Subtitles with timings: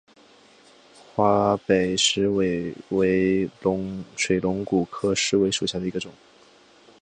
[1.13, 3.47] 华北石韦为
[4.17, 6.11] 水龙骨科石韦属下的一个种。